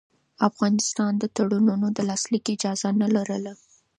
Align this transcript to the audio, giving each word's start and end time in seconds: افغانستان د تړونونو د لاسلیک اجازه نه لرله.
افغانستان 0.49 1.11
د 1.19 1.23
تړونونو 1.35 1.87
د 1.97 1.99
لاسلیک 2.09 2.45
اجازه 2.55 2.89
نه 3.01 3.07
لرله. 3.15 3.53